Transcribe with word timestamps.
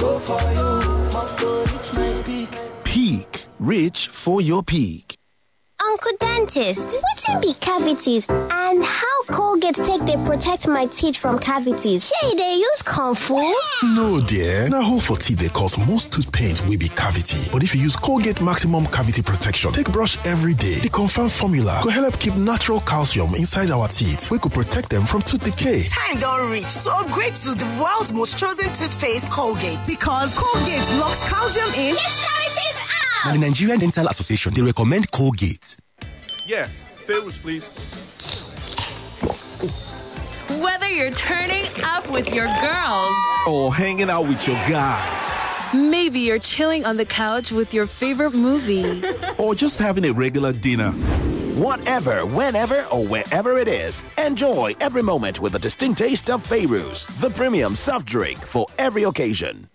go 0.00 0.18
for 0.18 0.40
you. 0.56 1.12
Must 1.12 1.38
go 1.38 1.64
reach 1.70 1.92
my 1.94 2.22
peak. 2.24 2.50
Peak. 2.84 3.44
Reach 3.58 4.08
for 4.08 4.40
your 4.40 4.62
peak. 4.62 5.19
Uncle 5.90 6.12
Dentist, 6.20 6.98
wetin 7.02 7.40
be 7.40 7.52
cavities 7.54 8.24
and 8.28 8.84
how 8.84 9.22
Colgate 9.24 9.74
take 9.74 10.00
they 10.02 10.14
protect 10.24 10.68
my 10.68 10.86
teeth 10.86 11.16
from 11.16 11.36
cavities? 11.40 12.06
Shey 12.08 12.30
they 12.30 12.36
dey 12.36 12.54
use 12.58 12.82
comfort? 12.82 13.52
No, 13.82 14.20
dear. 14.20 14.68
Now, 14.68 14.82
hole 14.82 15.00
for 15.00 15.16
teeth 15.16 15.40
they 15.40 15.48
cause 15.48 15.76
most 15.88 16.12
tooth 16.12 16.30
pains 16.30 16.62
will 16.62 16.78
be 16.78 16.88
cavity. 16.90 17.40
But 17.50 17.64
if 17.64 17.74
you 17.74 17.80
use 17.80 17.96
Colgate 17.96 18.40
Maximum 18.40 18.86
Cavity 18.86 19.20
Protection, 19.22 19.72
take 19.72 19.90
brush 19.90 20.16
every 20.24 20.54
day. 20.54 20.76
The 20.78 20.90
confirmed 20.90 21.32
formula 21.32 21.80
could 21.82 21.92
help 21.92 22.20
keep 22.20 22.36
natural 22.36 22.80
calcium 22.82 23.34
inside 23.34 23.72
our 23.72 23.88
teeth. 23.88 24.30
We 24.30 24.38
could 24.38 24.52
protect 24.52 24.90
them 24.90 25.04
from 25.04 25.22
tooth 25.22 25.42
decay. 25.42 25.88
Time 25.88 26.20
don't 26.20 26.52
reach 26.52 26.72
to 26.84 26.90
upgrade 26.92 27.34
to 27.34 27.54
the 27.56 27.66
world's 27.82 28.12
most 28.12 28.38
chosen 28.38 28.68
toothpaste, 28.74 29.28
Colgate. 29.30 29.80
Because 29.88 30.32
Colgate 30.36 31.00
locks 31.00 31.28
calcium 31.28 31.68
in. 31.70 31.94
Yes, 31.94 32.24
cavities 32.24 32.39
Now, 33.24 33.32
the 33.32 33.38
Nigerian 33.38 33.78
Dental 33.78 34.06
Association, 34.08 34.54
they 34.54 34.62
recommend 34.62 35.10
Colgate. 35.10 35.76
Yes, 36.46 36.84
favors, 36.96 37.38
please. 37.38 37.68
Whether 40.62 40.88
you're 40.88 41.10
turning 41.12 41.66
up 41.84 42.10
with 42.10 42.28
your 42.32 42.46
girls, 42.60 43.12
Or 43.46 43.74
hanging 43.74 44.10
out 44.10 44.22
with 44.26 44.46
your 44.46 44.56
guys. 44.68 45.32
maybe 45.74 46.20
you're 46.20 46.38
chilling 46.38 46.84
on 46.84 46.96
the 46.96 47.04
couch 47.04 47.52
with 47.52 47.72
your 47.74 47.86
favorite 47.86 48.34
movie. 48.34 49.02
Or 49.38 49.54
just 49.54 49.78
having 49.78 50.04
a 50.06 50.12
regular 50.12 50.52
dinner. 50.52 50.90
Whatever, 51.56 52.24
whenever, 52.26 52.84
or 52.92 53.06
wherever 53.06 53.58
it 53.58 53.68
is, 53.68 54.02
enjoy 54.18 54.74
every 54.80 55.02
moment 55.02 55.40
with 55.40 55.52
the 55.52 55.58
distinct 55.58 55.98
taste 55.98 56.30
of 56.30 56.46
Fayrouz, 56.46 57.06
the 57.20 57.30
premium 57.30 57.74
soft 57.76 58.06
drink 58.06 58.38
for 58.38 58.66
every 58.78 59.02
occasion. 59.04 59.68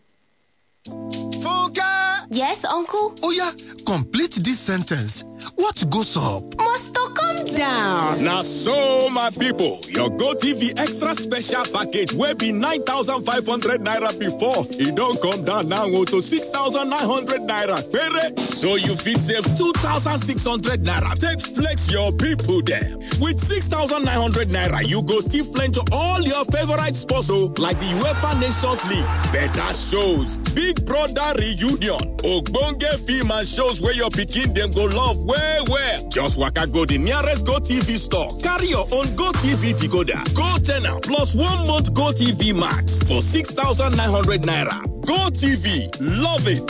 Yes, 2.36 2.66
uncle? 2.66 3.16
Oh 3.24 3.32
yeah, 3.32 3.54
complete 3.86 4.32
this 4.44 4.60
sentence. 4.60 5.24
What 5.56 5.90
goes 5.90 6.18
up? 6.18 6.44
Must 6.58 6.94
come 7.16 7.46
down. 7.56 8.24
Now, 8.24 8.42
so 8.42 9.10
my 9.10 9.30
people, 9.32 9.80
your 9.90 10.10
GoTV 10.10 10.80
extra 10.80 11.16
special 11.16 11.66
package 11.74 12.14
will 12.14 12.36
be 12.36 12.52
9,500 12.52 13.82
naira 13.82 14.20
before. 14.20 14.66
It 14.72 14.96
don't 14.96 15.20
come 15.22 15.46
down 15.46 15.70
now 15.70 15.86
oh, 15.88 16.06
to 16.06 16.22
6,900 16.22 17.42
naira. 17.42 17.82
Pere. 17.92 18.38
So 18.38 18.76
you 18.76 18.96
fit 18.96 19.20
save 19.20 19.46
2,600 19.58 20.84
naira. 20.84 21.14
Take 21.20 21.42
flex 21.42 21.92
your 21.92 22.12
people 22.12 22.62
there. 22.62 22.98
With 23.20 23.40
6,900 23.40 24.50
naira, 24.50 24.88
you 24.88 25.02
go 25.04 25.20
still 25.20 25.46
flange 25.46 25.78
all 25.92 26.22
your 26.22 26.46
favorite 26.46 26.96
sports 26.96 27.30
oh, 27.32 27.54
like 27.58 27.80
the 27.80 27.86
UEFA 27.86 28.40
Nations 28.40 28.84
League, 28.90 29.32
better 29.32 29.74
shows, 29.74 30.38
Big 30.54 30.86
Brother 30.86 31.34
reunion, 31.38 32.18
Ogbonge 32.24 32.92
film 33.06 33.32
and 33.32 33.48
shows 33.48 33.82
where 33.82 33.94
your 33.94 34.10
pikin 34.10 34.54
them 34.54 34.72
go 34.72 34.86
love 34.86 35.24
Where, 35.26 35.64
where? 35.66 36.02
Just 36.10 36.38
waka 36.38 36.68
go 36.68 36.86
the 36.86 36.98
nearest 37.06 37.46
Go 37.46 37.60
TV 37.60 37.98
store. 37.98 38.32
Carry 38.42 38.68
your 38.68 38.88
own 38.92 39.06
Go 39.16 39.32
TV 39.44 39.74
decoder. 39.74 40.20
Go 40.34 40.58
tenner 40.64 41.00
plus 41.02 41.36
one 41.36 41.68
month 41.68 41.94
Go 41.94 42.12
TV 42.12 42.60
Max 42.60 43.00
for 43.04 43.22
6,900 43.22 44.42
naira. 44.42 44.82
Go 45.06 45.30
TV. 45.30 45.88
Love 46.02 46.48
it. 46.48 46.66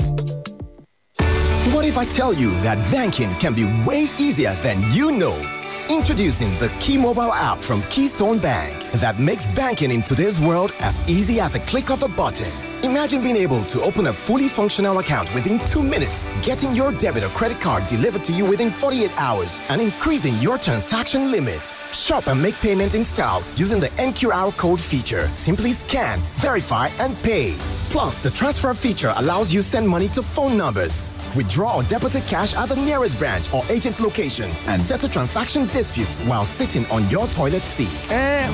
What 1.73 1.85
if 1.85 1.97
I 1.97 2.05
tell 2.05 2.33
you 2.33 2.51
that 2.61 2.77
banking 2.91 3.33
can 3.35 3.53
be 3.53 3.63
way 3.87 4.07
easier 4.19 4.53
than 4.55 4.81
you 4.93 5.11
know? 5.11 5.35
Introducing 5.89 6.49
the 6.57 6.69
Key 6.79 6.97
Mobile 6.97 7.31
app 7.31 7.59
from 7.59 7.81
Keystone 7.83 8.39
Bank 8.39 8.75
that 8.95 9.19
makes 9.19 9.47
banking 9.49 9.91
in 9.91 10.01
today's 10.01 10.39
world 10.39 10.73
as 10.79 10.99
easy 11.09 11.39
as 11.39 11.55
a 11.55 11.59
click 11.61 11.89
of 11.89 12.03
a 12.03 12.07
button. 12.07 12.64
Imagine 12.83 13.21
being 13.21 13.35
able 13.35 13.63
to 13.65 13.81
open 13.81 14.07
a 14.07 14.13
fully 14.13 14.47
functional 14.47 14.99
account 14.99 15.33
within 15.33 15.59
two 15.67 15.81
minutes, 15.81 16.29
getting 16.43 16.75
your 16.75 16.91
debit 16.91 17.23
or 17.23 17.29
credit 17.29 17.59
card 17.59 17.87
delivered 17.87 18.23
to 18.25 18.33
you 18.33 18.45
within 18.45 18.69
48 18.69 19.11
hours, 19.19 19.59
and 19.69 19.81
increasing 19.81 20.35
your 20.35 20.57
transaction 20.57 21.31
limit. 21.31 21.73
Shop 21.91 22.27
and 22.27 22.41
make 22.41 22.55
payment 22.55 22.95
in 22.95 23.05
style 23.05 23.43
using 23.55 23.79
the 23.79 23.89
NQR 23.97 24.55
code 24.57 24.79
feature. 24.79 25.27
Simply 25.29 25.71
scan, 25.71 26.19
verify, 26.41 26.87
and 26.99 27.15
pay. 27.23 27.55
Plus, 27.89 28.19
the 28.19 28.29
transfer 28.31 28.73
feature 28.73 29.13
allows 29.17 29.53
you 29.53 29.61
send 29.61 29.87
money 29.87 30.07
to 30.09 30.21
phone 30.21 30.57
numbers. 30.57 31.09
Withdraw 31.35 31.77
or 31.77 31.83
deposit 31.83 32.23
cash 32.27 32.55
at 32.55 32.67
the 32.69 32.75
nearest 32.75 33.17
branch 33.17 33.53
or 33.53 33.63
agent 33.69 33.99
location 33.99 34.49
and 34.67 34.81
settle 34.81 35.07
transaction 35.09 35.65
disputes 35.67 36.19
while 36.21 36.45
sitting 36.45 36.85
on 36.87 37.07
your 37.09 37.27
toilet 37.27 37.61
seat. 37.61 37.89
Eh, 38.11 38.47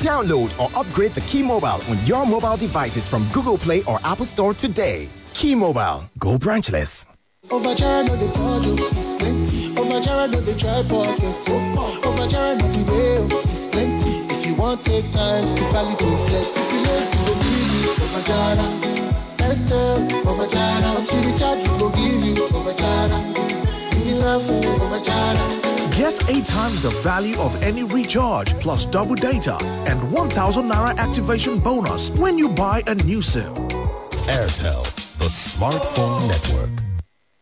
Download 0.00 0.50
or 0.60 0.70
upgrade 0.78 1.12
the 1.12 1.20
Key 1.22 1.42
Mobile 1.42 1.80
on 1.88 2.04
your 2.04 2.26
mobile 2.26 2.56
devices 2.56 3.08
from 3.08 3.26
Google 3.32 3.56
Play 3.58 3.82
or 3.84 3.98
Apple 4.04 4.26
Store 4.26 4.52
today. 4.54 5.08
Key 5.34 5.54
Mobile, 5.54 6.08
go 6.18 6.36
branchless. 6.38 7.06
Overjoy 7.48 8.08
no 8.08 8.16
dey 8.18 8.32
call 8.34 8.62
you, 8.64 8.74
it's 8.88 9.14
plenty. 9.16 9.74
Overjoy 9.80 10.32
no 10.32 10.40
dey 10.40 10.56
try 10.58 10.82
pocket. 10.82 11.40
Overjoy 12.02 12.58
no 12.58 12.70
dey 12.72 12.84
bail, 12.84 13.28
it's 13.40 13.66
plenty. 13.68 14.34
If 14.34 14.46
you 14.46 14.54
want 14.56 14.86
eight 14.88 15.10
times, 15.12 15.54
the 15.54 15.60
value 15.72 15.96
to 15.96 16.04
flex. 16.04 17.15
Get 25.96 26.28
eight 26.28 26.46
times 26.46 26.82
the 26.82 26.90
value 27.02 27.38
of 27.38 27.60
any 27.62 27.82
recharge 27.82 28.52
plus 28.60 28.84
double 28.86 29.14
data 29.14 29.56
and 29.86 30.12
1000 30.12 30.64
Naira 30.64 30.96
activation 30.98 31.58
bonus 31.58 32.10
when 32.10 32.36
you 32.38 32.48
buy 32.48 32.82
a 32.86 32.94
new 32.94 33.22
SIM. 33.22 33.52
Airtel, 34.28 34.84
the 35.18 35.26
smartphone 35.26 36.28
network. 36.28 36.85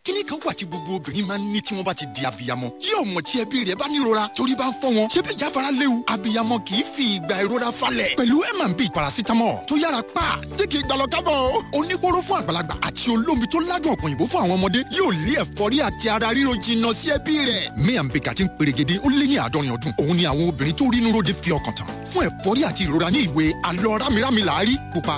Kíní 0.05 0.23
kan 0.25 0.37
wà 0.45 0.53
tí 0.53 0.67
gbogbo 0.67 0.97
obìnrin 0.97 1.25
máa 1.27 1.39
ń 1.39 1.49
ní 1.53 1.61
tí 1.65 1.73
wọ́n 1.75 1.83
bá 1.85 1.95
ti 1.95 2.05
di 2.13 2.27
abiyamọ? 2.27 2.69
Yóò 2.77 3.05
mọ̀ 3.09 3.23
tí 3.25 3.41
ẹbí 3.41 3.65
rẹ̀ 3.65 3.75
bá 3.75 3.89
nírora 3.89 4.29
torí 4.37 4.55
bá 4.55 4.69
ń 4.69 4.73
fọ́ 4.77 4.93
wọn 4.93 5.09
ṣé 5.09 5.23
bí 5.25 5.33
léwu? 5.81 6.05
Abiyamọ 6.07 6.59
kì 6.61 6.75
í 6.77 6.85
fi 6.85 7.05
ìgbà 7.17 7.41
ìrora 7.43 7.73
falẹ̀. 7.73 8.13
Pẹ̀lú 8.17 8.37
M&B 8.61 8.81
paracetamol 8.93 9.65
tó 9.67 9.77
yára 9.81 10.03
pa 10.03 10.37
tí 10.59 10.67
kì 10.69 10.79
í 10.79 10.83
gbalọ̀ 10.85 11.09
kábọ̀ 11.09 11.57
oníkóró 11.73 12.21
fún 12.21 12.37
àgbàlagbà 12.45 12.75
àti 12.85 13.11
olómi 13.17 13.49
tó 13.49 13.61
ládùn 13.65 13.93
ọ̀pọ̀ 13.97 14.05
òyìnbó 14.05 14.25
fún 14.29 14.41
àwọn 14.45 14.53
ọmọdé 14.61 14.81
yóò 14.93 15.09
lé 15.25 15.41
ẹ̀fọ́rí 15.41 15.81
àti 15.81 16.09
ara 16.11 16.33
ríro 16.37 16.53
jìnnà 16.55 16.93
sí 16.95 17.09
ẹbí 17.09 17.33
rẹ̀. 17.49 17.73
M&B 17.81 18.21
kàti 18.21 18.45
ń 18.45 18.49
perégedé 18.59 19.01
ó 19.01 19.09
lé 19.09 19.25
ní 19.27 19.37
àádọ́rin 19.41 19.73
ọdún. 19.73 19.93
Òun 20.05 20.17
ni 20.17 20.25
àwọn 20.27 20.49
obìnrin 20.53 20.77
tó 20.77 20.85
rínú 20.93 21.13
ròde 21.17 21.33
fi 21.33 21.51
ọkàn 21.53 21.75
tán. 21.77 21.89
Fún 22.13 22.29
ẹ̀fọ́rí 22.29 22.61
àti 22.69 22.85
ìrora 22.85 23.11
ní 23.11 23.25
ìwé 23.25 23.53
alọ́ 23.65 23.99
rámirámi 23.99 24.43
làárí 24.45 24.77
pupa 24.93 25.17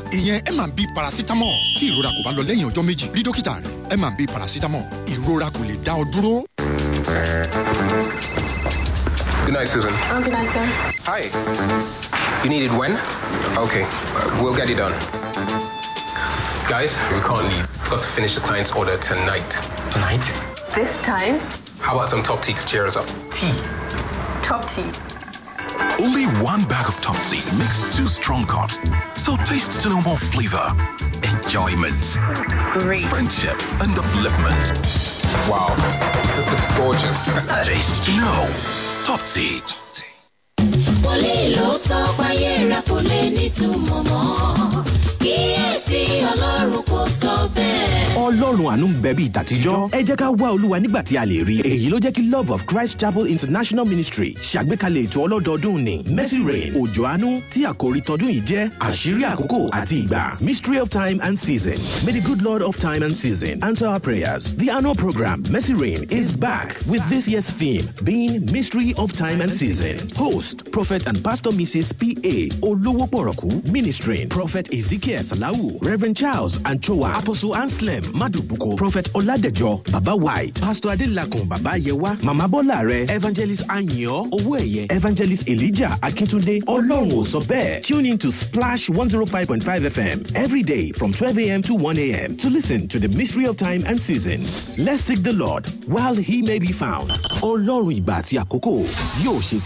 ìrora 5.07 5.49
kò 5.51 5.63
lè 5.69 5.77
dá 5.85 5.93
ọ 5.93 6.05
dúró. 6.13 6.45
Good 9.45 9.55
night, 9.55 9.69
Susan. 9.69 9.93
Oh, 10.11 10.21
good 10.23 10.33
night, 10.33 10.51
sir. 10.51 10.67
Hi. 11.07 11.31
You 12.43 12.51
need 12.51 12.63
it 12.63 12.73
when? 12.73 12.93
Okay, 13.57 13.83
uh, 13.85 14.41
we'll 14.43 14.55
get 14.55 14.69
it 14.69 14.77
done. 14.77 14.93
Guys, 16.69 16.99
we 17.13 17.21
can't 17.21 17.47
leave. 17.49 17.67
We've 17.81 17.91
got 17.91 18.03
to 18.03 18.09
finish 18.09 18.35
the 18.35 18.41
client's 18.41 18.73
order 18.73 18.99
tonight. 18.99 19.51
Tonight? 19.93 20.25
This 20.75 20.91
time, 21.03 21.39
How 21.81 21.95
about 21.95 22.11
some 22.11 22.23
top 22.23 22.43
tea 22.43 22.55
to 22.55 22.67
cheer 22.67 22.87
us 22.87 22.97
up? 22.97 23.07
Tea. 23.33 23.55
top 24.43 24.65
tea. 24.69 24.91
Only 25.99 26.25
one 26.43 26.63
bag 26.69 26.87
of 26.89 26.95
Top 27.01 27.17
Seed 27.17 27.45
makes 27.59 27.97
two 27.97 28.07
strong 28.09 28.45
cups. 28.47 28.79
So 29.15 29.37
taste 29.39 29.81
to 29.83 29.89
know 29.89 30.01
more 30.03 30.19
flavor, 30.19 30.67
enjoyment, 31.23 32.19
Great. 32.79 33.05
friendship, 33.07 33.57
and 33.81 33.93
upliftment. 33.97 34.65
Wow, 35.49 35.75
this 36.37 36.51
looks 36.51 36.71
gorgeous. 36.77 37.25
taste 37.67 38.05
to 38.05 38.11
know. 38.17 38.41
Top 39.07 39.21
Seed. 39.21 39.63
wòlíì 41.07 41.55
ló 41.57 41.71
sọ 41.87 41.99
páyé 42.19 42.53
rẹ 42.71 42.81
kò 42.89 42.97
lè 43.11 43.21
nítumọ̀ 43.37 44.01
mọ́ 44.11 44.25
kíyèsí 45.23 46.01
ọlọ́run 46.31 46.83
kò 46.91 47.01
sọ 47.21 47.35
bẹ́ẹ̀. 47.57 47.96
Ọlọ́run 48.17 48.67
àánú 48.73 48.87
ń 48.89 48.95
bẹ 49.03 49.13
bíi 49.19 49.29
tàtijọ́ 49.37 49.89
ẹ 49.99 50.01
jẹ́ 50.09 50.17
ká 50.17 50.27
wá 50.41 50.49
olúwa 50.57 50.81
nígbà 50.81 51.03
tí 51.05 51.17
a 51.21 51.25
lè 51.29 51.45
rí 51.45 51.57
èyí 51.63 51.89
ló 51.93 51.99
jẹ́ 52.01 52.13
kí 52.17 52.23
love 52.33 52.51
of 52.51 52.65
christ 52.67 52.97
chapel 53.01 53.27
international 53.27 53.85
ministry 53.85 54.35
ṣàgbékalẹ̀ 54.41 55.05
ètò 55.07 55.19
ọlọ́dọọdún 55.27 55.79
ní 55.85 55.97
mercy 56.17 56.41
rain 56.49 56.73
òjò 56.81 57.03
àánú 57.13 57.41
tí 57.53 57.61
àkòrí 57.71 58.01
tọdún 58.09 58.31
yìí 58.33 58.43
jẹ́ 58.49 58.71
àṣírí 58.81 59.23
àkókò 59.33 59.69
àti 59.71 59.97
ìgbà. 60.05 60.41
Mystery 60.41 60.79
of 60.79 60.89
time 60.89 61.21
and 61.23 61.37
season. 61.39 61.77
May 62.07 62.13
the 62.13 62.21
good 62.29 62.41
lord 62.43 62.63
of 62.63 62.77
time 62.79 63.03
and 63.03 63.15
season 63.17 63.63
answer 63.63 63.87
our 63.87 64.01
prayers. 64.01 64.55
The 64.55 64.71
annual 64.71 64.95
program 64.95 65.43
mercy 65.51 65.75
rain 65.75 66.05
is 66.11 66.37
back 66.39 66.77
with 66.87 67.03
this 67.11 67.29
year's 67.29 67.51
theme 67.51 67.85
being 68.05 68.45
mystery 68.53 68.95
of 68.97 69.13
time 69.13 69.41
and 69.43 69.53
season. 69.53 69.97
Host 70.17 70.71
prophet 70.73 71.07
and 71.07 71.23
pastor 71.23 71.51
mrs 71.51 71.93
pa 72.01 72.09
olówó 72.67 73.07
pọ̀rọ̀kú 73.11 73.49
ministering 73.71 74.29
prophet 74.29 74.73
ezekiel 74.73 75.23
salawu 75.23 75.79
reverend 75.83 76.17
charles 76.17 76.59
anchowa 76.65 77.13
apostle 77.15 77.55
anslem 77.55 78.03
Madubuko, 78.13 78.77
Prophet 78.77 79.11
Oladejo, 79.15 79.83
Baba 79.93 80.15
White, 80.17 80.61
Pastor 80.61 80.91
Adelakun 80.91 81.49
Baba 81.49 81.79
Yewa, 81.79 82.23
Mama 82.25 82.49
Bolare, 82.49 83.09
Evangelist 83.11 83.67
Anyo, 83.69 84.31
Oweye, 84.31 84.91
Evangelist 84.91 85.49
Elijah 85.49 85.99
Akintunde, 86.03 86.63
sọ 86.65 87.41
bẹ́ẹ̀. 87.47 87.83
Tune 87.83 88.07
in 88.07 88.19
to 88.19 88.31
Splash 88.31 88.89
105.5 88.89 89.91
FM 89.91 90.37
every 90.37 90.63
day 90.63 90.93
from 90.93 91.13
12 91.13 91.39
a.m. 91.39 91.63
to 91.63 91.75
1 91.75 91.99
a.m. 91.99 92.37
to 92.37 92.49
listen 92.49 92.87
to 92.89 92.99
the 92.99 93.09
mystery 93.09 93.47
of 93.47 93.57
time 93.57 93.83
and 93.87 94.01
season. 94.01 94.45
Let's 94.79 95.03
seek 95.03 95.23
the 95.23 95.33
Lord 95.33 95.67
while 95.87 96.15
he 96.15 96.43
may 96.43 96.59
be 96.59 96.73
found. 96.73 97.11
Ọlọ́run 97.43 97.93
ìgbà 98.01 98.15
àti 98.23 98.39
àkókò 98.39 98.87
yóò 99.25 99.41
ṣe. 99.43 99.57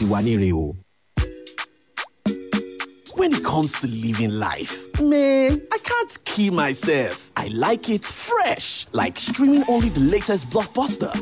When 3.17 3.35
it 3.35 3.45
comes 3.45 3.73
to 3.81 3.87
living 3.87 4.31
life, 4.31 4.73
man, 5.03 5.61
I 5.73 5.79
can't 6.01 6.25
kill 6.25 6.55
myself. 6.55 7.31
I 7.37 7.49
like 7.49 7.91
it 7.91 8.05
fresh, 8.05 8.87
like 8.93 9.19
streaming 9.19 9.65
only 9.69 9.91
the 9.91 10.01
latest 10.01 10.49
blockbuster, 10.49 11.13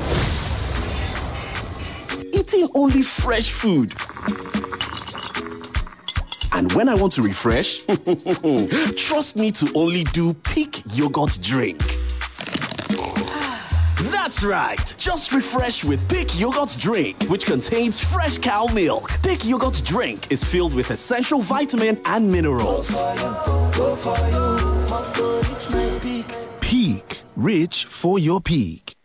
eating 2.33 2.69
only 2.73 3.01
fresh 3.01 3.51
food. 3.51 3.91
And 6.53 6.71
when 6.73 6.87
I 6.89 6.95
want 6.95 7.13
to 7.13 7.21
refresh, 7.21 7.83
trust 8.95 9.35
me 9.35 9.51
to 9.51 9.71
only 9.75 10.03
do 10.05 10.33
Peak 10.33 10.81
Yogurt 10.93 11.37
Drink. 11.41 11.81
That's 14.11 14.43
right. 14.43 14.93
Just 14.97 15.33
refresh 15.33 15.83
with 15.83 16.07
Peak 16.09 16.39
Yogurt 16.39 16.75
Drink, 16.79 17.23
which 17.23 17.45
contains 17.45 17.99
fresh 17.99 18.37
cow 18.37 18.65
milk. 18.73 19.11
Peak 19.23 19.43
Yogurt 19.43 19.81
Drink 19.83 20.31
is 20.31 20.43
filled 20.43 20.73
with 20.73 20.91
essential 20.91 21.41
vitamin 21.41 21.99
and 22.05 22.31
minerals. 22.31 22.89
Peak. 26.59 27.21
Rich 27.37 27.85
for 27.85 28.19
your 28.19 28.41
peak. 28.41 28.98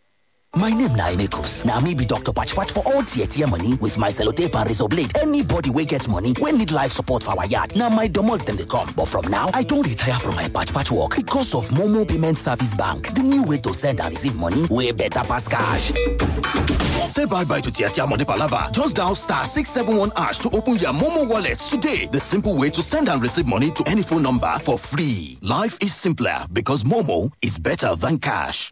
My 0.55 0.69
name 0.69 0.95
na 0.95 1.09
Emekus. 1.11 1.65
Na 1.65 1.79
me 1.81 1.93
be 1.93 2.05
Dr. 2.05 2.31
Patch 2.31 2.53
Patchpatch 2.55 2.71
for 2.71 2.83
all 2.93 3.03
tear 3.03 3.27
tear 3.27 3.47
money 3.47 3.73
with 3.75 3.97
my 3.97 4.07
sellotape 4.09 4.55
and 4.55 4.67
razor 4.67 4.87
blade. 4.87 5.15
Anybody 5.17 5.69
wey 5.69 5.83
get 5.85 6.07
money 6.07 6.33
wey 6.39 6.51
need 6.51 6.71
life 6.71 6.91
support 6.93 7.23
for 7.23 7.37
our 7.37 7.45
yard. 7.47 7.75
Na 7.75 7.89
my 7.89 8.07
domot 8.07 8.45
dem 8.45 8.55
they 8.55 8.65
come. 8.65 8.89
But 8.95 9.07
from 9.07 9.27
now, 9.29 9.49
I 9.53 9.63
don't 9.63 9.85
retire 9.85 10.13
from 10.19 10.35
my 10.35 10.47
patch-patch 10.47 10.91
work 10.91 11.15
because 11.17 11.53
of 11.53 11.67
Momo 11.69 12.07
Payment 12.07 12.37
Service 12.37 12.73
Bank. 12.75 13.13
The 13.15 13.21
new 13.21 13.43
way 13.43 13.57
to 13.59 13.73
send 13.73 13.99
and 13.99 14.09
receive 14.11 14.35
money 14.37 14.65
way 14.69 14.91
better 14.91 15.21
pass 15.21 15.47
cash. 15.47 15.91
Say 17.11 17.25
bye-bye 17.25 17.61
to 17.61 17.71
tear 17.71 17.89
tear 17.89 18.07
money 18.07 18.23
palava. 18.23 18.71
Just 18.71 18.95
dial 18.95 19.15
star 19.15 19.43
671 19.43 20.11
ash 20.15 20.37
to 20.39 20.49
open 20.51 20.75
your 20.75 20.93
Momo 20.93 21.29
wallet 21.29 21.59
today. 21.59 22.07
The 22.11 22.19
simple 22.19 22.55
way 22.55 22.69
to 22.69 22.81
send 22.81 23.09
and 23.09 23.21
receive 23.21 23.45
money 23.45 23.71
to 23.71 23.83
any 23.87 24.03
phone 24.03 24.23
number 24.23 24.57
for 24.63 24.77
free. 24.77 25.37
Life 25.41 25.77
is 25.81 25.93
simpler 25.93 26.45
because 26.53 26.85
Momo 26.85 27.31
is 27.41 27.59
better 27.59 27.95
than 27.97 28.17
cash. 28.19 28.71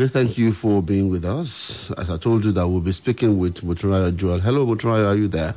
Okay, 0.00 0.08
thank 0.08 0.38
you 0.38 0.50
for 0.50 0.82
being 0.82 1.10
with 1.10 1.26
us. 1.26 1.90
As 1.98 2.08
I 2.08 2.16
told 2.16 2.46
you 2.46 2.52
that 2.52 2.66
we'll 2.66 2.80
be 2.80 2.90
speaking 2.90 3.38
with 3.38 3.56
Motunrayo 3.56 4.16
Joel. 4.16 4.40
Hello, 4.40 4.64
Motunrayo, 4.64 5.12
are 5.12 5.14
you 5.14 5.28
there? 5.28 5.54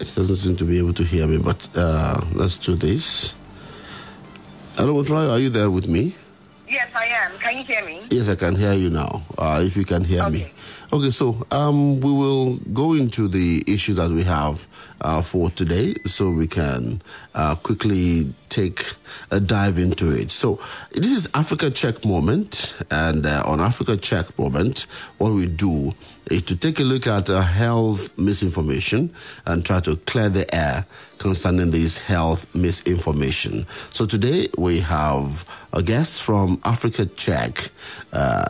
It 0.00 0.10
doesn't 0.14 0.36
seem 0.36 0.56
to 0.56 0.64
be 0.64 0.78
able 0.78 0.94
to 0.94 1.04
hear 1.04 1.26
me, 1.26 1.36
but 1.36 1.68
uh, 1.76 2.18
let's 2.32 2.56
do 2.56 2.76
this. 2.76 3.34
Hello, 4.76 4.94
Motunrayo, 4.94 5.32
are 5.32 5.38
you 5.38 5.50
there 5.50 5.70
with 5.70 5.86
me? 5.86 6.14
Yes, 6.66 6.88
I 6.96 7.08
am. 7.08 7.38
Can 7.40 7.58
you 7.58 7.64
hear 7.64 7.84
me? 7.84 8.00
Yes, 8.08 8.30
I 8.30 8.34
can 8.34 8.56
hear 8.56 8.72
you 8.72 8.88
now. 8.88 9.20
Uh, 9.36 9.62
if 9.62 9.76
you 9.76 9.84
can 9.84 10.02
hear 10.02 10.30
me. 10.30 10.50
Okay, 10.94 11.10
so 11.10 11.44
um, 11.50 11.98
we 11.98 12.12
will 12.12 12.54
go 12.72 12.92
into 12.92 13.26
the 13.26 13.64
issue 13.66 13.94
that 13.94 14.12
we 14.12 14.22
have 14.22 14.68
uh, 15.00 15.22
for 15.22 15.50
today 15.50 15.92
so 16.04 16.30
we 16.30 16.46
can 16.46 17.02
uh, 17.34 17.56
quickly 17.56 18.32
take 18.48 18.94
a 19.32 19.40
dive 19.40 19.76
into 19.76 20.16
it. 20.16 20.30
So, 20.30 20.60
this 20.92 21.10
is 21.10 21.28
Africa 21.34 21.68
Check 21.68 22.04
Moment, 22.04 22.76
and 22.92 23.26
uh, 23.26 23.42
on 23.44 23.60
Africa 23.60 23.96
Check 23.96 24.38
Moment, 24.38 24.86
what 25.18 25.32
we 25.32 25.48
do 25.48 25.94
is 26.30 26.42
to 26.42 26.56
take 26.56 26.80
a 26.80 26.82
look 26.82 27.06
at 27.06 27.28
uh, 27.30 27.42
health 27.42 28.16
misinformation 28.18 29.12
and 29.46 29.64
try 29.64 29.80
to 29.80 29.96
clear 29.96 30.28
the 30.28 30.52
air 30.54 30.84
concerning 31.18 31.70
this 31.70 31.98
health 31.98 32.52
misinformation. 32.54 33.66
So, 33.90 34.06
today 34.06 34.48
we 34.58 34.80
have 34.80 35.44
a 35.72 35.82
guest 35.82 36.22
from 36.22 36.60
Africa 36.64 37.06
Check. 37.06 37.70
Uh, 38.12 38.44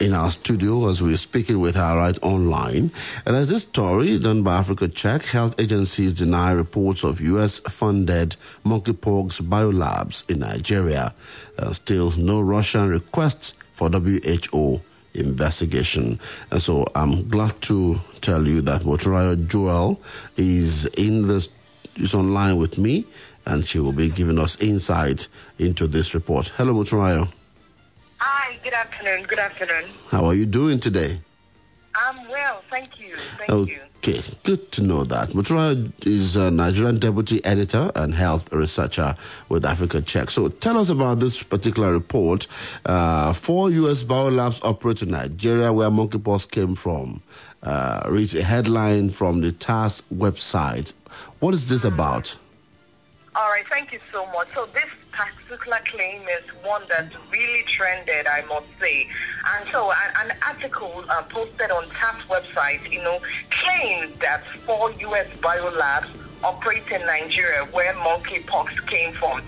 in 0.00 0.12
our 0.12 0.30
studio 0.30 0.88
as 0.88 1.02
we're 1.02 1.16
speaking 1.16 1.60
with 1.60 1.74
her 1.74 1.96
right 1.96 2.18
online. 2.22 2.90
And 3.26 3.34
there's 3.34 3.48
this 3.48 3.62
story 3.62 4.18
done 4.18 4.42
by 4.42 4.58
Africa 4.58 4.88
Check. 4.88 5.24
Health 5.24 5.58
agencies 5.60 6.14
deny 6.14 6.52
reports 6.52 7.02
of 7.04 7.20
U.S. 7.20 7.58
funded 7.58 8.36
monkeypox 8.64 9.42
biolabs 9.42 10.28
in 10.30 10.40
Nigeria. 10.40 11.14
Uh, 11.58 11.72
still 11.72 12.12
no 12.16 12.40
Russian 12.40 12.88
requests 12.88 13.54
for 13.72 13.90
WHO 13.90 14.80
investigation. 15.18 16.18
And 16.50 16.62
so 16.62 16.86
I'm 16.94 17.28
glad 17.28 17.60
to 17.62 18.00
tell 18.20 18.46
you 18.46 18.60
that 18.62 18.82
Motunrayo 18.82 19.48
Joel 19.48 20.00
is 20.36 20.86
in 20.86 21.26
this 21.28 21.48
is 21.96 22.14
online 22.14 22.56
with 22.56 22.78
me 22.78 23.04
and 23.46 23.66
she 23.66 23.80
will 23.80 23.92
be 23.92 24.08
giving 24.08 24.38
us 24.38 24.60
insight 24.62 25.28
into 25.58 25.86
this 25.86 26.14
report. 26.14 26.48
Hello 26.56 26.72
Motunrayo. 26.74 27.28
Hi, 28.18 28.58
good 28.62 28.72
afternoon. 28.72 29.24
Good 29.24 29.38
afternoon. 29.38 29.84
How 30.10 30.24
are 30.24 30.34
you 30.34 30.46
doing 30.46 30.80
today? 30.80 31.20
I'm 32.00 32.28
well, 32.28 32.62
thank 32.68 33.00
you. 33.00 33.16
Thank 33.16 33.68
you. 33.68 33.80
Okay, 33.98 34.22
good 34.44 34.70
to 34.72 34.82
know 34.82 35.02
that. 35.04 35.30
Mutura 35.30 35.90
is 36.06 36.36
a 36.36 36.50
Nigerian 36.50 36.98
deputy 36.98 37.44
editor 37.44 37.90
and 37.96 38.14
health 38.14 38.52
researcher 38.52 39.16
with 39.48 39.64
Africa 39.64 40.00
Check. 40.00 40.30
So 40.30 40.48
tell 40.48 40.78
us 40.78 40.90
about 40.90 41.18
this 41.18 41.42
particular 41.42 41.92
report. 41.92 42.46
Uh, 42.86 43.32
four 43.32 43.70
U.S. 43.70 44.04
biolabs 44.04 44.64
operate 44.64 45.02
in 45.02 45.10
Nigeria 45.10 45.72
where 45.72 45.90
monkeypox 45.90 46.48
came 46.50 46.76
from. 46.76 47.20
Uh, 47.64 48.02
read 48.08 48.32
a 48.36 48.42
headline 48.44 49.10
from 49.10 49.40
the 49.40 49.50
TASS 49.50 50.02
website. 50.14 50.92
What 51.40 51.52
is 51.54 51.68
this 51.68 51.82
about? 51.82 52.36
All 53.34 53.48
right, 53.50 53.66
thank 53.68 53.92
you 53.92 53.98
so 54.12 54.24
much. 54.26 54.48
So 54.54 54.66
this 54.66 54.86
particular 55.26 55.78
claim 55.90 56.22
is 56.22 56.44
one 56.64 56.82
that 56.88 57.12
really 57.32 57.64
trended, 57.76 58.26
I 58.26 58.42
must 58.46 58.66
say. 58.80 59.06
And 59.56 59.68
so 59.72 59.90
an, 59.90 60.32
article 60.48 61.04
uh, 61.10 61.22
posted 61.30 61.70
on 61.70 61.84
TASS 61.88 62.22
website, 62.28 62.90
you 62.92 63.02
know, 63.02 63.18
claims 63.50 64.12
that 64.20 64.42
four 64.66 64.92
U.S. 64.92 65.26
biolabs 65.42 66.08
operate 66.44 66.84
in 66.90 67.04
Nigeria 67.06 67.66
where 67.72 67.94
monkeypox 67.94 68.66
came 68.86 69.12
from. 69.14 69.40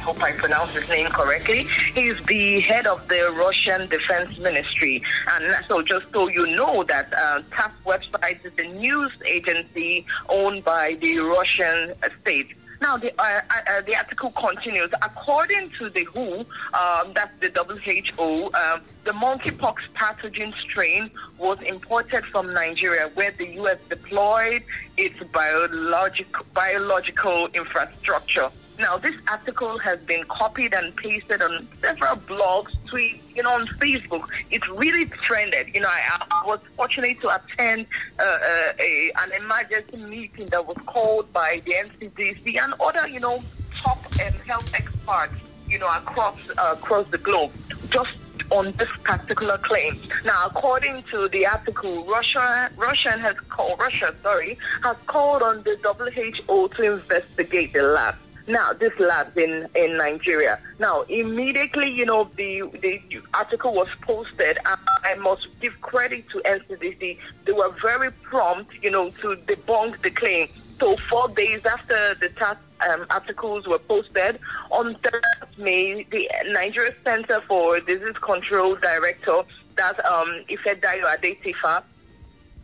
Hope 0.00 0.22
I 0.22 0.32
pronounced 0.32 0.74
his 0.74 0.88
name 0.88 1.06
correctly. 1.06 1.66
He's 1.94 2.20
the 2.24 2.60
head 2.60 2.86
of 2.86 3.06
the 3.08 3.32
Russian 3.36 3.88
Defense 3.88 4.38
Ministry. 4.38 5.02
And 5.32 5.54
so, 5.68 5.82
just 5.82 6.10
so 6.12 6.28
you 6.28 6.46
know, 6.46 6.82
that 6.84 7.12
uh, 7.12 7.42
TASS 7.50 7.72
website 7.84 8.44
is 8.44 8.52
a 8.58 8.68
news 8.74 9.12
agency 9.24 10.06
owned 10.28 10.64
by 10.64 10.96
the 11.00 11.18
Russian 11.18 11.94
state. 12.20 12.48
Now, 12.80 12.96
the, 12.96 13.12
uh, 13.20 13.40
uh, 13.50 13.82
the 13.82 13.94
article 13.94 14.30
continues. 14.30 14.90
According 15.02 15.70
to 15.78 15.90
the 15.90 16.04
WHO, 16.04 16.46
um, 16.72 17.12
that's 17.12 17.36
the 17.40 17.50
WHO, 17.50 18.50
uh, 18.54 18.80
the 19.04 19.12
monkeypox 19.12 19.76
pathogen 19.94 20.54
strain 20.62 21.10
was 21.36 21.60
imported 21.60 22.24
from 22.24 22.54
Nigeria, 22.54 23.10
where 23.14 23.32
the 23.32 23.48
U.S. 23.56 23.78
deployed 23.90 24.62
its 24.96 25.22
biological, 25.24 26.46
biological 26.54 27.48
infrastructure. 27.48 28.50
Now, 28.80 28.96
this 28.96 29.14
article 29.28 29.78
has 29.78 30.00
been 30.00 30.24
copied 30.24 30.72
and 30.72 30.96
pasted 30.96 31.42
on 31.42 31.68
several 31.82 32.16
blogs, 32.16 32.74
tweets, 32.86 33.20
you 33.36 33.42
know, 33.42 33.52
on 33.52 33.66
Facebook. 33.66 34.26
It 34.50 34.66
really 34.68 35.04
trended. 35.04 35.68
You 35.74 35.80
know, 35.80 35.88
I, 35.88 36.26
I 36.30 36.46
was 36.46 36.60
fortunate 36.76 37.20
to 37.20 37.28
attend 37.28 37.86
uh, 38.18 38.22
uh, 38.22 38.72
a, 38.80 39.12
an 39.18 39.32
emergency 39.38 39.98
meeting 39.98 40.46
that 40.46 40.66
was 40.66 40.78
called 40.86 41.30
by 41.30 41.60
the 41.66 41.72
NCDC 41.72 42.58
and 42.58 42.72
other, 42.80 43.06
you 43.06 43.20
know, 43.20 43.42
top 43.82 44.02
um, 44.24 44.32
health 44.46 44.72
experts, 44.74 45.34
you 45.68 45.78
know, 45.78 45.88
across 45.88 46.38
uh, 46.56 46.74
across 46.78 47.06
the 47.08 47.18
globe, 47.18 47.52
just 47.90 48.16
on 48.50 48.72
this 48.72 48.88
particular 49.04 49.58
claim. 49.58 50.00
Now, 50.24 50.46
according 50.46 51.02
to 51.10 51.28
the 51.28 51.46
article, 51.46 52.04
Russia, 52.06 52.70
Russian 52.76 53.20
has 53.20 53.38
called 53.40 53.78
Russia, 53.78 54.14
sorry, 54.22 54.58
has 54.82 54.96
called 55.06 55.42
on 55.42 55.62
the 55.64 55.76
WHO 55.84 56.68
to 56.68 56.94
investigate 56.94 57.74
the 57.74 57.82
lab. 57.82 58.16
Now, 58.50 58.72
this 58.72 58.98
lab 58.98 59.38
in, 59.38 59.68
in 59.76 59.96
Nigeria. 59.96 60.58
Now, 60.80 61.02
immediately, 61.02 61.88
you 61.88 62.04
know, 62.04 62.24
the, 62.36 62.62
the 62.80 63.00
article 63.32 63.72
was 63.72 63.86
posted. 64.00 64.58
I 65.04 65.14
must 65.14 65.46
give 65.60 65.80
credit 65.80 66.28
to 66.30 66.38
NCDC. 66.40 67.18
They 67.44 67.52
were 67.52 67.72
very 67.80 68.10
prompt, 68.10 68.72
you 68.82 68.90
know, 68.90 69.10
to 69.22 69.36
debunk 69.36 69.98
the 70.02 70.10
claim. 70.10 70.48
So, 70.80 70.96
four 70.96 71.28
days 71.28 71.64
after 71.64 72.14
the 72.16 72.28
TASS 72.30 72.56
um, 72.90 73.06
articles 73.10 73.68
were 73.68 73.78
posted, 73.78 74.40
on 74.72 74.94
3rd 74.96 75.22
May, 75.58 76.02
the 76.10 76.28
Nigeria 76.48 76.94
Center 77.04 77.40
for 77.42 77.78
Disease 77.78 78.16
Control 78.20 78.74
Director, 78.74 79.42
that's 79.76 80.00
um, 80.00 80.44
Ifedayo 80.48 81.04
Adetifa, 81.04 81.84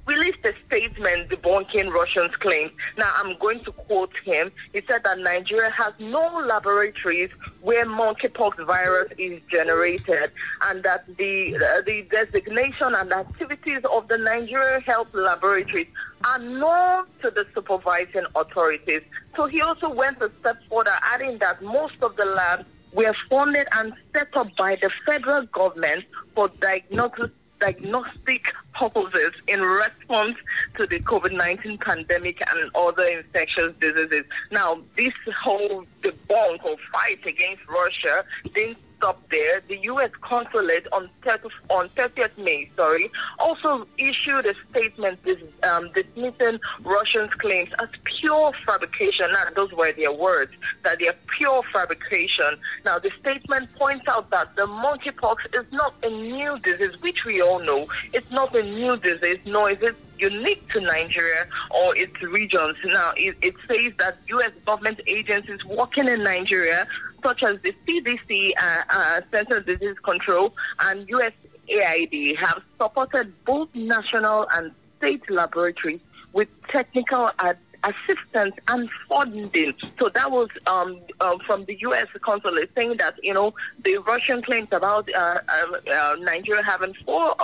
released 0.07 0.45
a 0.45 0.55
statement 0.67 1.29
debunking 1.29 1.93
Russians' 1.93 2.35
claims. 2.37 2.73
Now, 2.97 3.11
I'm 3.17 3.37
going 3.39 3.61
to 3.65 3.73
quote 3.73 4.13
him. 4.25 4.53
He 4.73 4.81
said 4.89 5.03
that 5.05 5.19
Nigeria 5.19 5.71
has 5.71 5.93
no 5.99 6.41
laboratories 6.47 7.31
where 7.61 7.85
monkeypox 7.85 8.65
virus 8.65 9.13
is 9.19 9.41
generated, 9.51 10.31
and 10.65 10.83
that 10.85 11.05
the 11.17 11.57
uh, 11.57 11.83
the 11.83 12.03
designation 12.11 12.95
and 12.95 13.13
activities 13.13 13.83
of 13.91 14.09
the 14.09 14.19
Nigeria 14.19 14.81
Health 14.81 15.13
Laboratories 15.13 15.89
are 16.25 16.39
known 16.39 17.07
to 17.23 17.31
the 17.31 17.47
supervising 17.55 18.27
authorities. 18.35 19.03
So 19.35 19.47
he 19.47 19.61
also 19.61 19.91
went 19.93 20.21
a 20.23 20.31
step 20.41 20.59
further, 20.71 20.97
adding 21.03 21.39
that 21.39 21.61
most 21.63 21.97
of 22.03 22.17
the 22.17 22.25
labs 22.25 22.65
were 22.93 23.15
funded 23.29 23.67
and 23.79 23.93
set 24.15 24.35
up 24.37 24.49
by 24.57 24.77
the 24.77 24.91
federal 25.05 25.43
government 25.47 26.05
for 26.35 26.49
diagnosis 26.61 27.31
diagnostic 27.67 28.53
purposes 28.75 29.33
in 29.49 29.61
response 29.61 30.37
to 30.77 30.87
the 30.87 31.01
COVID 31.01 31.33
19 31.33 31.79
pandemic 31.79 32.41
and 32.51 32.71
other 32.75 33.05
infectious 33.05 33.75
diseases. 33.81 34.25
Now, 34.51 34.81
this 34.97 35.15
whole 35.43 35.85
debunk 36.03 36.65
or 36.65 36.77
fight 36.93 37.25
against 37.27 37.67
Russia 37.69 38.25
didn't 38.55 38.79
stop 38.97 39.29
there. 39.31 39.63
The 39.69 39.77
U.S. 39.79 40.11
consulate 40.21 40.87
on 40.93 41.09
30th, 41.23 41.51
on 41.71 41.89
30th 41.91 42.37
May, 42.39 42.69
sorry, 42.77 43.11
also 43.39 43.87
issued 43.99 44.47
a 44.47 44.55
statement 44.71 45.23
dis, 45.25 45.39
um, 45.63 45.91
dismissing 45.93 46.61
Russians' 46.83 47.33
claims 47.35 47.71
as 47.81 47.89
pure 48.05 48.53
fabrication. 48.65 49.33
Now, 49.33 49.45
those 49.55 49.73
were 49.73 49.93
their 49.93 50.13
words, 50.13 50.53
that 50.85 50.99
they 50.99 51.09
are 51.09 51.17
pure 51.37 51.63
fabrication. 51.73 52.59
Now, 52.85 52.99
the 52.99 53.11
statement 53.21 53.73
points 53.75 54.07
out 54.09 54.31
that 54.31 54.57
the 54.57 54.67
monkeypox 54.67 55.37
is 55.55 55.71
not 55.73 55.95
a 56.03 56.11
new 56.11 56.59
disease, 56.61 57.01
which 57.03 57.25
we 57.25 57.43
all 57.43 57.59
know. 57.59 57.87
It's 58.13 58.31
not 58.31 58.55
a 58.55 58.63
new 58.63 58.97
disease, 58.97 59.39
nor 59.45 59.71
is 59.71 59.83
it 59.83 59.97
unique 60.19 60.67
to 60.73 60.81
Nigeria 60.81 61.47
or 61.71 61.97
its 61.97 62.21
regions. 62.23 62.77
Now, 62.85 63.13
it, 63.17 63.37
it 63.43 63.55
says 63.69 63.93
that 63.99 64.17
U.S. 64.29 64.53
government 64.65 65.01
agencies 65.07 65.65
working 65.65 66.09
in 66.09 66.23
Nigeria 66.23 66.87
such 67.27 67.43
as 67.43 67.61
the 67.63 67.75
CDC, 67.85 68.53
uh, 68.57 68.83
uh, 68.89 69.61
Disease 69.61 69.99
Control, 70.05 70.55
and 70.83 71.09
USAID 71.09 72.37
have 72.37 72.63
supported 72.81 73.33
both 73.45 73.69
national 73.75 74.47
and 74.55 74.71
state 74.99 75.29
laboratories 75.29 75.99
with 76.33 76.49
technical 76.69 77.33
ad- 77.41 77.59
assistance 77.83 78.55
and 78.69 78.89
funding. 79.09 79.75
So 79.99 80.09
that 80.09 80.31
was 80.31 80.49
um, 80.67 81.01
uh, 81.21 81.39
from 81.47 81.65
the 81.65 81.75
U.S. 81.81 82.07
consulate 82.21 82.71
saying 82.75 82.97
that 82.99 83.15
you 83.23 83.35
know 83.35 83.55
the 83.85 83.99
Russian 83.99 84.43
claims 84.43 84.69
about 84.73 85.13
uh, 85.13 85.39
uh, 85.49 86.17
Nigeria 86.21 86.63
having 86.63 86.95
four 87.05 87.35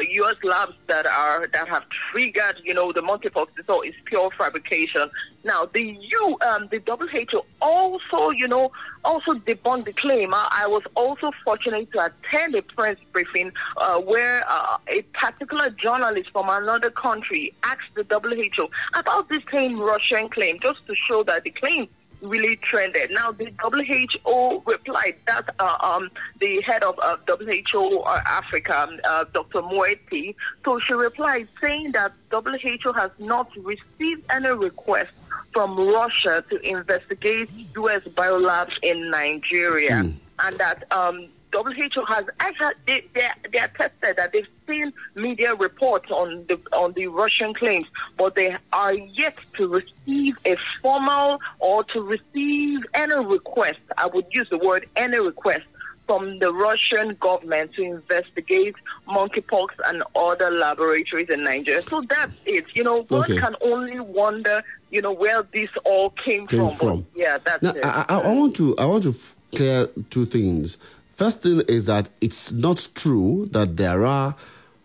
U.S. 0.00 0.36
Uh, 0.44 0.48
labs 0.48 0.74
that 0.86 1.06
are 1.06 1.46
that 1.48 1.68
have 1.68 1.84
triggered 2.10 2.60
you 2.64 2.74
know 2.74 2.92
the 2.92 3.02
monkeypox. 3.02 3.48
So 3.66 3.82
it's 3.82 3.96
pure 4.04 4.30
fabrication. 4.36 5.10
Now, 5.46 5.64
the 5.72 5.80
U, 5.80 6.38
um, 6.40 6.68
the 6.72 6.82
WHO 6.84 7.40
also, 7.62 8.30
you 8.30 8.48
know, 8.48 8.72
also 9.04 9.34
debunked 9.34 9.84
the 9.84 9.92
claim. 9.92 10.34
I, 10.34 10.62
I 10.64 10.66
was 10.66 10.82
also 10.96 11.30
fortunate 11.44 11.92
to 11.92 12.06
attend 12.06 12.56
a 12.56 12.62
press 12.62 12.96
briefing 13.12 13.52
uh, 13.76 14.00
where 14.00 14.42
uh, 14.48 14.78
a 14.88 15.02
particular 15.14 15.70
journalist 15.70 16.30
from 16.32 16.48
another 16.48 16.90
country 16.90 17.54
asked 17.62 17.94
the 17.94 18.04
WHO 18.04 18.68
about 18.94 19.28
this 19.28 19.42
same 19.52 19.78
Russian 19.78 20.28
claim, 20.28 20.58
just 20.60 20.84
to 20.88 20.96
show 20.96 21.22
that 21.22 21.44
the 21.44 21.50
claim 21.50 21.88
really 22.22 22.56
trended. 22.56 23.12
Now, 23.12 23.30
the 23.30 23.52
WHO 23.62 24.62
replied 24.66 25.14
that 25.28 25.54
uh, 25.60 25.76
um, 25.80 26.10
the 26.40 26.60
head 26.62 26.82
of 26.82 26.98
uh, 26.98 27.18
WHO 27.28 28.00
uh, 28.00 28.20
Africa, 28.26 28.88
uh, 29.04 29.24
Dr. 29.32 29.62
Moeti, 29.62 30.34
so 30.64 30.80
she 30.80 30.94
replied 30.94 31.46
saying 31.60 31.92
that 31.92 32.12
WHO 32.32 32.92
has 32.94 33.12
not 33.20 33.48
received 33.58 34.24
any 34.30 34.48
request 34.48 35.12
from 35.56 35.74
Russia 35.88 36.44
to 36.50 36.60
investigate 36.68 37.48
U.S. 37.76 38.02
biolabs 38.02 38.74
in 38.82 39.08
Nigeria, 39.08 40.02
mm. 40.02 40.14
and 40.40 40.58
that 40.58 40.84
um, 40.92 41.28
WHO 41.50 42.04
has 42.04 42.26
actually 42.40 42.74
they, 42.86 43.06
they, 43.14 43.26
they 43.50 43.58
attested 43.60 44.16
that 44.18 44.32
they've 44.34 44.46
seen 44.66 44.92
media 45.14 45.54
reports 45.54 46.10
on 46.10 46.44
the 46.46 46.60
on 46.74 46.92
the 46.92 47.06
Russian 47.06 47.54
claims, 47.54 47.86
but 48.18 48.34
they 48.34 48.54
are 48.74 48.92
yet 48.92 49.34
to 49.54 49.66
receive 49.66 50.36
a 50.44 50.56
formal 50.82 51.40
or 51.58 51.84
to 51.84 52.02
receive 52.02 52.84
any 52.92 53.16
request. 53.16 53.78
I 53.96 54.08
would 54.08 54.26
use 54.32 54.50
the 54.50 54.58
word 54.58 54.86
any 54.94 55.18
request 55.18 55.64
from 56.06 56.38
the 56.38 56.52
Russian 56.52 57.16
government 57.20 57.74
to 57.74 57.82
investigate 57.82 58.74
monkeypox 59.08 59.68
and 59.86 60.02
other 60.14 60.50
laboratories 60.50 61.28
in 61.28 61.44
Nigeria. 61.44 61.82
So 61.82 62.02
that's 62.08 62.32
it. 62.44 62.64
You 62.74 62.84
know, 62.84 63.02
one 63.04 63.24
okay. 63.30 63.36
can 63.38 63.56
only 63.60 63.98
wonder, 64.00 64.62
you 64.90 65.02
know, 65.02 65.12
where 65.12 65.42
this 65.52 65.70
all 65.84 66.10
came, 66.10 66.46
came 66.46 66.70
from. 66.70 66.76
from. 66.76 67.06
Yeah, 67.14 67.38
that's 67.38 67.62
now, 67.62 67.70
it. 67.70 67.84
I, 67.84 68.04
I, 68.08 68.18
I, 68.20 68.32
want 68.34 68.56
to 68.56 68.76
I 68.78 68.86
want 68.86 69.02
to 69.04 69.14
clear 69.54 69.86
two 70.10 70.26
things. 70.26 70.78
First 71.10 71.42
thing 71.42 71.62
is 71.68 71.86
that 71.86 72.10
it's 72.20 72.52
not 72.52 72.88
true 72.94 73.48
that 73.52 73.76
there 73.76 74.04
are 74.04 74.36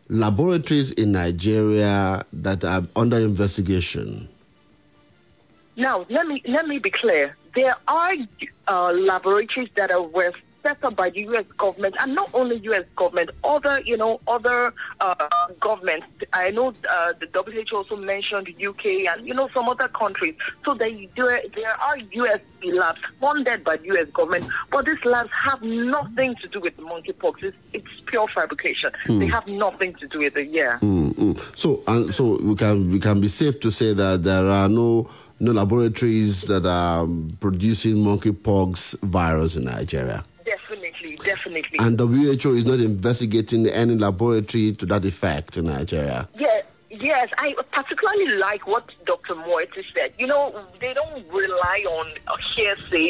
laboratories 0.08 0.92
in 0.92 1.12
Nigeria 1.12 2.25
that 2.34 2.63
are 2.63 2.84
under 2.96 3.18
investigation. 3.20 4.28
Now, 5.75 6.06
let 6.10 6.28
me 6.28 6.42
let 6.48 6.68
me 6.68 6.80
be 6.80 6.90
clear. 6.90 7.36
There 7.56 7.75
are 7.88 8.13
uh, 8.68 8.92
laboratories 8.92 9.70
that 9.75 9.92
are 9.92 10.01
set 10.63 10.84
up 10.84 10.96
by 10.96 11.10
the 11.10 11.22
U.S. 11.22 11.46
government, 11.58 11.96
and 12.00 12.15
not 12.15 12.30
only 12.34 12.58
U.S. 12.58 12.86
government, 12.96 13.30
other, 13.44 13.82
you 13.86 13.98
know, 13.98 14.20
other 14.27 14.74
uh, 15.00 15.27
governments. 15.60 16.08
I 16.34 16.51
know 16.51 16.74
uh, 16.89 17.13
the 17.20 17.27
WHO 17.34 17.75
also 17.77 17.96
mentioned 17.96 18.48
the 18.48 18.68
UK 18.68 18.86
and 19.12 19.27
you 19.27 19.34
know 19.34 19.50
some 19.53 19.68
other 19.70 19.88
countries. 19.88 20.36
So 20.65 20.74
there, 20.74 20.91
there, 21.15 21.41
there 21.56 21.82
are 21.82 21.98
U.S. 21.98 22.39
labs 22.63 23.00
funded 23.20 23.63
by 23.63 23.77
the 23.77 23.86
U.S. 23.88 24.08
government, 24.10 24.46
but 24.72 24.86
these 24.86 25.03
labs 25.06 25.30
have 25.32 25.62
nothing 25.62 26.36
to 26.36 26.48
do 26.48 26.60
with 26.60 26.77
monkeypox. 26.77 27.44
It's, 27.44 27.58
it's 27.74 28.01
pure 28.06 28.27
fabrication. 28.27 28.91
Hmm. 29.06 29.20
They 29.20 29.27
have 29.27 29.48
nothing 29.48 29.94
to 29.96 30.08
do 30.08 30.20
with 30.20 30.38
it. 30.38 30.50
Yeah. 30.50 30.77
Mm, 30.82 31.13
mm. 31.13 31.58
So, 31.58 31.82
and 31.88 32.13
so 32.13 32.39
we 32.41 32.56
can 32.56 32.89
we 32.91 33.00
can 33.00 33.20
be 33.22 33.27
safe 33.27 33.60
to 33.62 33.72
say 33.72 33.94
that 33.94 34.24
there 34.24 34.48
are 34.48 34.70
no 34.70 35.10
no 35.39 35.51
laboratories 35.51 36.44
that 36.44 36.65
are 36.65 37.08
producing 37.39 37.96
monkeypox 37.98 39.00
virus 39.00 39.56
in 39.56 39.63
Nigeria, 39.63 40.24
Definitely, 41.24 41.78
and 41.80 42.00
WHO 42.00 42.51
is 42.51 42.66
not 42.66 42.80
investigating 42.80 43.68
any 43.68 43.96
laboratory 43.96 44.72
to 44.74 44.86
that 44.88 45.06
effect 45.06 45.58
in 45.58 45.66
Nigeria. 45.66 46.28
Yeah, 46.38 46.62
yes, 46.90 47.30
I 47.38 47.56
particularly 47.72 48.28
like 48.38 48.68
what 48.68 48.90
Dr. 49.06 49.36
Moeti 49.36 49.84
said. 49.94 50.13
You 50.18 50.28
know, 50.28 50.66
they 50.80 50.94
don't 50.94 51.28
rely 51.32 51.84
on 51.88 52.12
hearsays 52.28 53.10